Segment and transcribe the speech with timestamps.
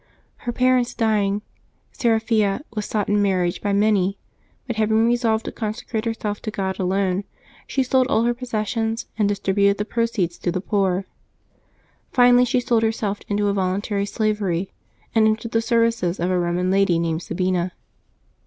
[0.47, 1.43] Her parents dying,
[1.91, 4.17] Seraphia w^as sought in marriage by many,
[4.65, 7.23] but having resolved to conse crate herself to God alone,
[7.67, 11.05] she sold all her possessions and distributed the proceeds to the poor;
[12.11, 14.71] finally she sold her self into a voluntary slavery,
[15.13, 17.71] and entered the services of a Eoman lady named Sabina.